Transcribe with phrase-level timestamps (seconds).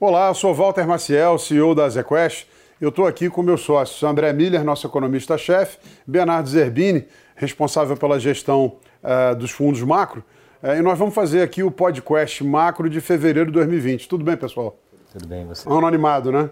[0.00, 2.46] Olá, eu sou Walter Maciel, CEO da ZQuest.
[2.80, 5.76] Eu estou aqui com meus sócios André Miller, nosso economista-chefe,
[6.06, 7.04] Bernardo Zerbini,
[7.34, 10.22] responsável pela gestão uh, dos fundos macro.
[10.62, 14.08] Uh, e nós vamos fazer aqui o podcast macro de fevereiro de 2020.
[14.08, 14.76] Tudo bem, pessoal?
[15.12, 15.68] Tudo bem, você?
[15.68, 16.48] Ano animado, né?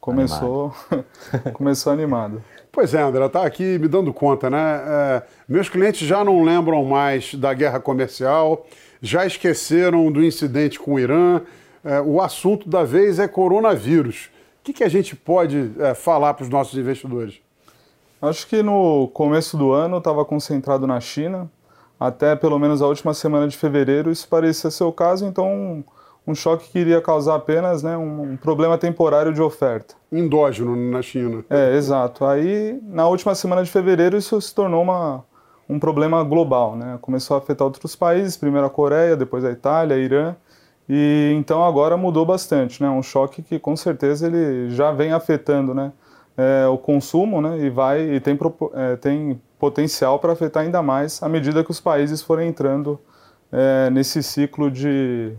[0.00, 1.06] Começou animado.
[1.52, 2.42] começou animado.
[2.72, 4.80] Pois é, André, está aqui me dando conta, né?
[4.86, 8.66] É, meus clientes já não lembram mais da guerra comercial,
[9.02, 11.42] já esqueceram do incidente com o Irã.
[11.84, 14.30] É, o assunto da vez é coronavírus.
[14.60, 17.40] O que, que a gente pode é, falar para os nossos investidores?
[18.20, 21.50] Acho que no começo do ano estava concentrado na China,
[21.98, 25.84] até pelo menos a última semana de fevereiro isso parecia ser o caso, então
[26.26, 29.94] um choque que iria causar apenas né, um, problema temporário de oferta.
[30.10, 31.44] Endógeno na China.
[31.50, 32.24] É, exato.
[32.24, 35.24] Aí, na última semana de fevereiro, isso se tornou uma,
[35.68, 36.76] um problema global.
[36.76, 36.98] Né?
[37.00, 40.36] Começou a afetar outros países, primeiro a Coreia, depois a Itália, Irã.
[40.88, 42.90] E então agora mudou bastante, né?
[42.90, 45.92] Um choque que com certeza ele já vem afetando, né?
[46.36, 47.58] É, o consumo, né?
[47.60, 48.38] E vai e tem,
[48.74, 52.98] é, tem potencial para afetar ainda mais à medida que os países forem entrando
[53.52, 55.34] é, nesse ciclo de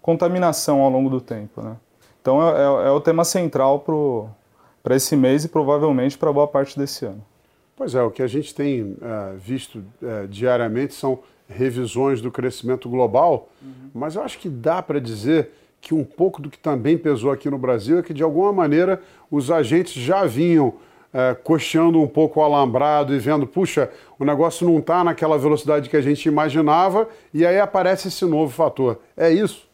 [0.00, 1.62] contaminação ao longo do tempo.
[1.62, 1.76] Né?
[2.20, 3.80] Então é, é, é o tema central
[4.82, 7.24] para esse mês e provavelmente para boa parte desse ano.
[7.74, 12.88] Pois é, o que a gente tem é, visto é, diariamente são revisões do crescimento
[12.88, 13.90] global, uhum.
[13.94, 17.50] mas eu acho que dá para dizer que um pouco do que também pesou aqui
[17.50, 20.74] no Brasil é que, de alguma maneira, os agentes já vinham
[21.12, 21.36] é,
[21.82, 26.00] um pouco o alambrado e vendo, puxa, o negócio não está naquela velocidade que a
[26.00, 28.98] gente imaginava, e aí aparece esse novo fator.
[29.16, 29.68] É isso?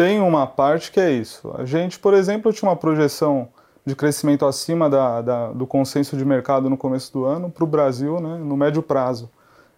[0.00, 1.52] tem uma parte que é isso.
[1.58, 3.50] A gente, por exemplo, tinha uma projeção
[3.84, 7.66] de crescimento acima da, da, do consenso de mercado no começo do ano para o
[7.66, 9.30] Brasil, né, no médio prazo.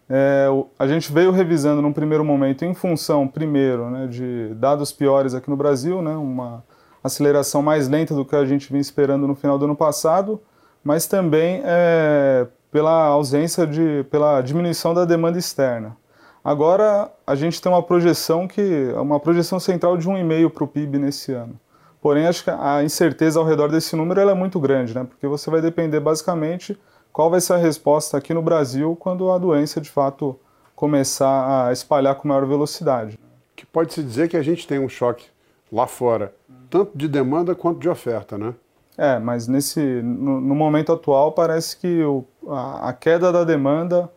[0.09, 0.47] É,
[0.79, 5.49] a gente veio revisando num primeiro momento em função, primeiro, né, de dados piores aqui
[5.49, 6.63] no Brasil, né, uma
[7.03, 10.41] aceleração mais lenta do que a gente vinha esperando no final do ano passado,
[10.85, 15.97] mas também é, pela ausência de, pela diminuição da demanda externa.
[16.45, 20.99] Agora a gente tem uma projeção que uma projeção central de 1,5 para o PIB
[20.99, 21.59] nesse ano.
[22.01, 25.05] Porém, acho que a incerteza ao redor desse número é muito grande, né?
[25.05, 26.77] Porque você vai depender basicamente
[27.13, 30.39] qual vai ser a resposta aqui no Brasil quando a doença de fato
[30.75, 33.19] começar a espalhar com maior velocidade.
[33.55, 35.27] Que pode se dizer que a gente tem um choque
[35.71, 36.35] lá fora,
[36.69, 38.55] tanto de demanda quanto de oferta, né?
[38.97, 44.11] É, mas nesse no, no momento atual parece que o, a, a queda da demanda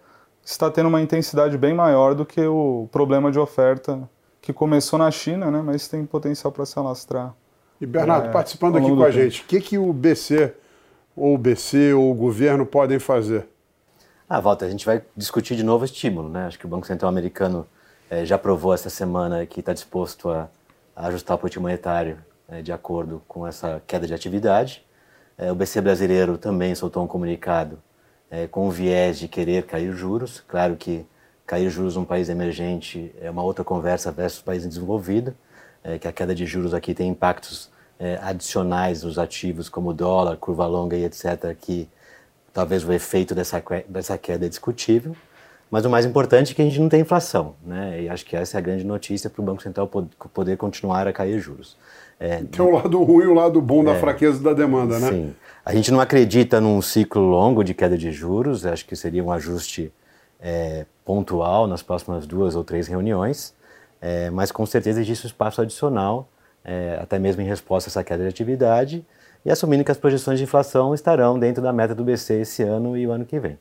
[0.44, 4.10] está tendo uma intensidade bem maior do que o problema de oferta
[4.42, 7.34] que começou na China, né, mas tem potencial para se alastrar.
[7.82, 9.12] E Bernardo, é, participando aqui com a tempo.
[9.12, 10.54] gente, o que, que o BC,
[11.16, 13.48] ou o BC, ou o governo podem fazer?
[14.28, 16.48] Ah, Walter, a gente vai discutir de novo estímulo, né?
[16.48, 17.66] Acho que o Banco Central Americano
[18.10, 20.50] é, já provou essa semana que está disposto a,
[20.96, 22.18] a, ajustar o político monetário
[22.50, 24.84] é, de acordo com essa queda de atividade.
[25.38, 27.80] É, o BC brasileiro também soltou um comunicado
[28.52, 30.44] com o viés de querer cair juros.
[30.46, 31.06] Claro que
[31.46, 35.34] cair juros num país emergente é uma outra conversa versus país desenvolvido,
[36.02, 40.66] que a queda de juros aqui tem impactos é, adicionais nos ativos como dólar, curva
[40.66, 41.88] longa e etc., que
[42.54, 45.16] talvez o efeito dessa, dessa queda é discutível.
[45.70, 48.04] Mas o mais importante é que a gente não tem inflação, né?
[48.04, 49.88] E acho que essa é a grande notícia para o Banco Central
[50.34, 51.76] poder continuar a cair juros.
[52.20, 55.10] É, tem o lado ruim e o lado bom da é, fraqueza da demanda, né?
[55.10, 55.36] Sim.
[55.66, 59.32] A gente não acredita num ciclo longo de queda de juros, acho que seria um
[59.32, 59.92] ajuste
[60.40, 63.54] é, pontual nas próximas duas ou três reuniões,
[64.00, 66.30] é, mas com certeza existe um espaço adicional,
[66.66, 69.06] é, até mesmo em resposta a essa queda de atividade,
[69.46, 72.98] e assumindo que as projeções de inflação estarão dentro da meta do BC esse ano
[72.98, 73.60] e o ano que vem.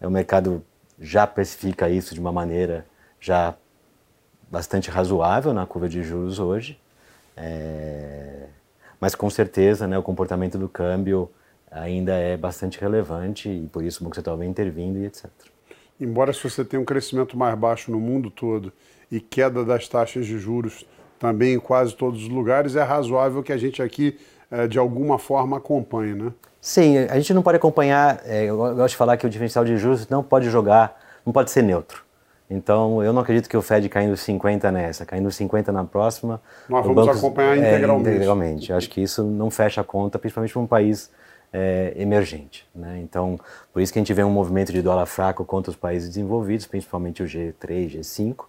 [0.00, 0.64] O mercado
[1.00, 2.86] já precifica isso de uma maneira
[3.20, 3.54] já
[4.48, 6.78] bastante razoável na curva de juros hoje.
[7.36, 8.46] É...
[9.00, 11.28] Mas com certeza né, o comportamento do câmbio
[11.70, 15.26] ainda é bastante relevante e por isso o Banco Central vem intervindo e etc.
[16.00, 18.72] Embora se você tenha um crescimento mais baixo no mundo todo
[19.10, 20.86] e queda das taxas de juros
[21.18, 24.18] também em quase todos os lugares, é razoável que a gente aqui
[24.50, 26.32] é, de alguma forma acompanhe, né?
[26.60, 29.76] Sim, a gente não pode acompanhar, é, eu gosto de falar que o diferencial de
[29.76, 32.04] juros não pode jogar, não pode ser neutro.
[32.48, 36.40] Então, eu não acredito que o Fed caindo 50 nessa, caindo 50 na próxima.
[36.68, 38.10] Nós vamos banco, acompanhar é, integralmente.
[38.10, 38.70] integralmente.
[38.70, 41.10] Eu acho que isso não fecha a conta, principalmente para um país
[41.52, 42.66] é, emergente.
[42.74, 43.00] Né?
[43.02, 43.38] Então,
[43.72, 46.66] por isso que a gente vê um movimento de dólar fraco contra os países desenvolvidos,
[46.66, 48.44] principalmente o G3, G5,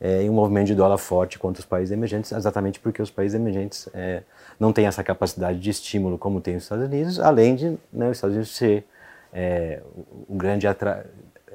[0.00, 3.38] é, e um movimento de dólar forte contra os países emergentes, exatamente porque os países
[3.38, 4.22] emergentes é,
[4.58, 8.16] não têm essa capacidade de estímulo como tem os Estados Unidos, além de né, os
[8.16, 8.84] Estados Unidos ser
[9.32, 9.82] é,
[10.28, 11.06] um grande atra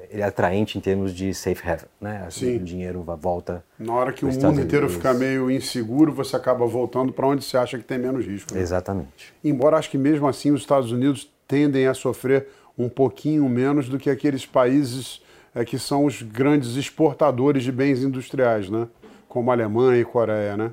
[0.08, 2.26] ele é atraente em termos de safe haven, né?
[2.30, 2.56] Sim.
[2.56, 3.64] O dinheiro volta.
[3.76, 7.56] Na hora que o mundo inteiro fica meio inseguro, você acaba voltando para onde você
[7.56, 8.54] acha que tem menos risco.
[8.54, 8.60] Né?
[8.60, 9.34] Exatamente.
[9.42, 12.46] Embora acho que mesmo assim os Estados Unidos tendem a sofrer
[12.78, 15.20] um pouquinho menos do que aqueles países
[15.56, 18.86] é, que são os grandes exportadores de bens industriais, né?
[19.26, 20.70] Como a Alemanha e Coreia, né?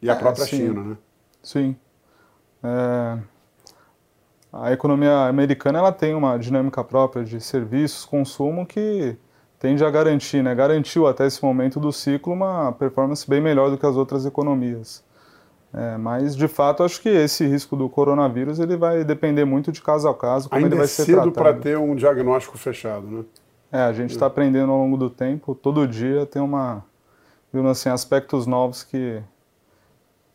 [0.00, 0.56] E a é, própria sim.
[0.56, 0.96] China, né?
[1.42, 1.76] Sim.
[2.64, 3.18] É,
[4.50, 9.14] a economia americana ela tem uma dinâmica própria de serviços, consumo que
[9.58, 10.54] tende a garantir, né?
[10.54, 15.04] garantiu até esse momento do ciclo uma performance bem melhor do que as outras economias.
[15.74, 19.80] É, mas de fato acho que esse risco do coronavírus ele vai depender muito de
[19.80, 23.06] caso a caso como Ainda ele vai é ser cedo para ter um diagnóstico fechado,
[23.06, 23.24] né?
[23.72, 26.84] É, a gente está aprendendo ao longo do tempo, todo dia tem uma,
[27.70, 29.22] assim, aspectos novos que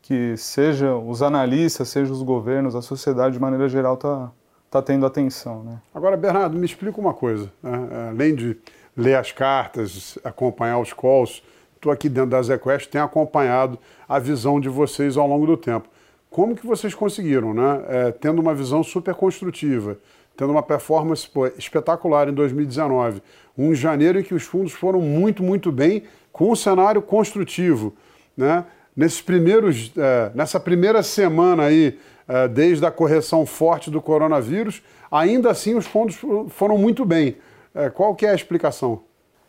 [0.08, 4.32] que seja os analistas, seja os governos, a sociedade de maneira geral está
[4.72, 5.64] tá tendo atenção.
[5.64, 5.82] Né?
[5.94, 7.52] Agora, Bernardo, me explica uma coisa.
[7.62, 8.10] Né?
[8.12, 8.58] Além de
[8.96, 11.44] ler as cartas, acompanhar os calls,
[11.76, 15.90] estou aqui dentro da ZQuest, tenho acompanhado a visão de vocês ao longo do tempo.
[16.30, 17.84] Como que vocês conseguiram, né?
[17.90, 19.98] É, tendo uma visão super construtiva,
[20.38, 23.22] tendo uma performance pô, espetacular em 2019,
[23.58, 27.96] um janeiro em que os fundos foram muito, muito bem, com um cenário construtivo,
[28.38, 28.64] né?
[28.96, 35.50] nesses primeiros, é, nessa primeira semana aí, é, desde a correção forte do coronavírus, ainda
[35.50, 36.20] assim os fundos
[36.50, 37.38] foram muito bem.
[37.74, 39.02] É, qual que é a explicação?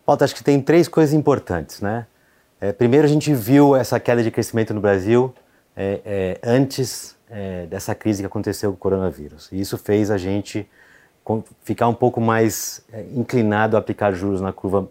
[0.06, 2.06] Paulo, acho que tem três coisas importantes, né?
[2.60, 5.32] É, primeiro, a gente viu essa queda de crescimento no Brasil
[5.76, 6.38] é,
[7.30, 9.48] é, dessa crise que aconteceu com o coronavírus.
[9.52, 10.68] E isso fez a gente
[11.62, 12.82] ficar um pouco mais
[13.14, 14.88] inclinado a aplicar juros na curva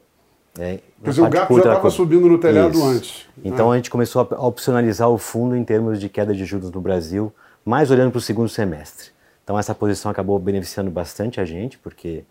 [0.60, 2.86] é, Quer dizer, o gato já estava subindo no telhado Isso.
[2.86, 3.26] antes.
[3.44, 3.74] Então ah.
[3.74, 7.32] a gente começou a opcionalizar o fundo em termos de queda de juros no Brasil,
[7.64, 9.10] mais olhando para o segundo semestre.
[9.44, 12.24] Então essa posição acabou beneficiando bastante a gente, porque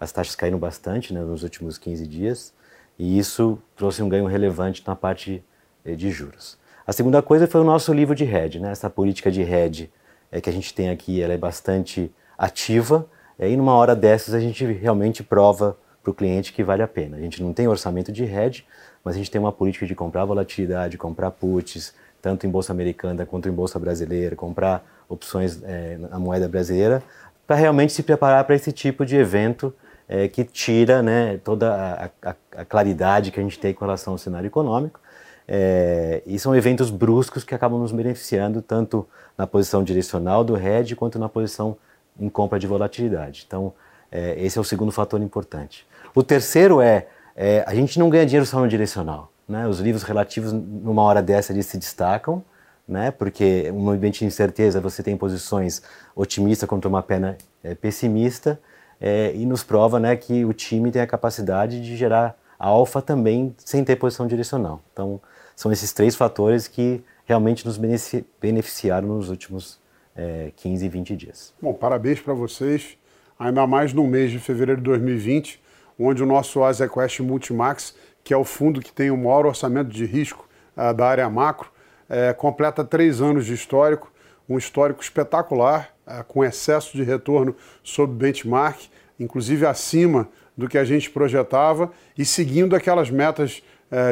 [0.00, 2.52] as taxas caíram bastante né, nos últimos 15 dias,
[2.98, 5.44] e isso trouxe um ganho relevante na parte
[5.84, 6.56] eh, de juros.
[6.86, 8.70] A segunda coisa foi o nosso livro de hedge, né?
[8.70, 9.90] essa política de hedge
[10.30, 13.06] é, que a gente tem aqui, ela é bastante ativa,
[13.38, 16.88] é, e numa hora dessas a gente realmente prova para o cliente que vale a
[16.88, 17.16] pena.
[17.16, 18.66] A gente não tem orçamento de hedge,
[19.02, 23.24] mas a gente tem uma política de comprar volatilidade, comprar puts, tanto em bolsa americana
[23.24, 27.02] quanto em bolsa brasileira, comprar opções é, na moeda brasileira,
[27.46, 29.74] para realmente se preparar para esse tipo de evento
[30.06, 34.12] é, que tira né, toda a, a, a, claridade que a gente tem com relação
[34.12, 35.00] ao cenário econômico.
[35.46, 39.06] É, e são eventos bruscos que acabam nos beneficiando tanto
[39.36, 41.76] na posição direcional do hedge quanto na posição
[42.18, 43.44] em compra de volatilidade.
[43.46, 43.72] Então,
[44.10, 45.86] é, esse é o segundo fator importante.
[46.14, 49.30] O terceiro é, é a gente não ganha dinheiro só no direcional.
[49.46, 49.66] Né?
[49.66, 52.42] Os livros relativos, numa hora dessa, eles se destacam,
[52.88, 53.10] né?
[53.10, 55.82] porque um ambiente de incerteza você tem posições
[56.14, 58.58] otimistas contra uma pena é, pessimista,
[59.00, 63.54] é, e nos prova né, que o time tem a capacidade de gerar alfa também
[63.58, 64.80] sem ter posição direcional.
[64.92, 65.20] Então,
[65.54, 67.78] são esses três fatores que realmente nos
[68.40, 69.78] beneficiaram nos últimos
[70.14, 71.54] é, 15, 20 dias.
[71.60, 72.96] Bom, parabéns para vocês,
[73.38, 75.60] ainda mais no mês de fevereiro de 2020,
[75.98, 80.04] onde o nosso Azequest Multimax, que é o fundo que tem o maior orçamento de
[80.04, 81.70] risco uh, da área macro,
[82.08, 84.12] uh, completa três anos de histórico,
[84.48, 90.84] um histórico espetacular, uh, com excesso de retorno sobre benchmark, inclusive acima do que a
[90.84, 93.62] gente projetava e seguindo aquelas metas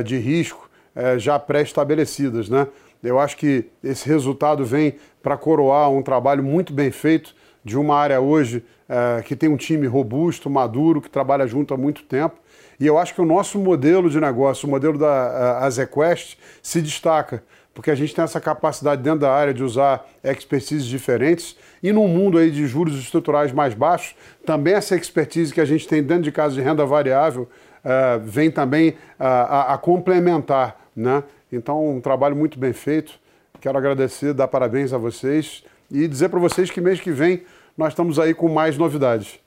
[0.05, 2.49] de risco eh, já pré-estabelecidas.
[2.49, 2.67] Né?
[3.03, 7.35] Eu acho que esse resultado vem para coroar um trabalho muito bem feito
[7.65, 11.77] de uma área hoje é, que tem um time robusto, maduro, que trabalha junto há
[11.77, 12.37] muito tempo.
[12.79, 17.43] E eu acho que o nosso modelo de negócio, o modelo da Azequest, se destaca,
[17.73, 21.57] porque a gente tem essa capacidade dentro da área de usar expertises diferentes.
[21.83, 25.89] E num mundo aí de juros estruturais mais baixos, também essa expertise que a gente
[25.89, 27.49] tem dentro de casa de renda variável
[27.85, 30.82] uh, vem também uh, a, a complementar.
[30.95, 31.23] Né?
[31.51, 33.13] Então, um trabalho muito bem feito.
[33.61, 37.43] Quero agradecer, dar parabéns a vocês e dizer para vocês que mês que vem
[37.77, 39.39] nós estamos aí com mais novidades.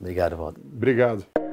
[0.00, 0.60] Obrigado, Walter.
[0.60, 1.45] Obrigado.